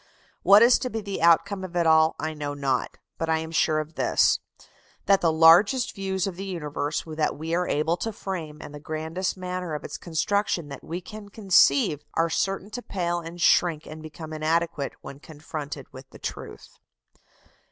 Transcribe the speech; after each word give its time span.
What 0.41 0.63
is 0.63 0.79
to 0.79 0.89
be 0.89 0.99
the 1.01 1.21
outcome 1.21 1.63
of 1.63 1.75
it 1.75 1.85
all 1.85 2.15
I 2.19 2.33
know 2.33 2.55
not; 2.55 2.97
but 3.19 3.27
sure 3.53 3.75
I 3.77 3.77
am 3.77 3.81
of 3.87 3.93
this, 3.93 4.39
that 5.05 5.21
the 5.21 5.31
largest 5.31 5.93
views 5.93 6.25
of 6.25 6.37
the 6.37 6.43
universe 6.45 7.03
that 7.05 7.37
we 7.37 7.53
are 7.53 7.67
able 7.67 7.95
to 7.97 8.11
frame, 8.11 8.57
and 8.63 8.73
the 8.73 8.79
grandest 8.79 9.37
manner 9.37 9.75
of 9.75 9.83
its 9.83 9.99
construction 9.99 10.69
that 10.69 10.83
we 10.83 11.01
can 11.01 11.29
conceive, 11.29 12.03
are 12.15 12.31
certain 12.31 12.71
to 12.71 12.81
pale 12.81 13.19
and 13.19 13.39
shrink 13.39 13.85
and 13.85 14.01
become 14.01 14.33
inadequate 14.33 14.93
when 15.01 15.19
confronted 15.19 15.85
with 15.93 16.09
the 16.09 16.17
truth. 16.17 16.79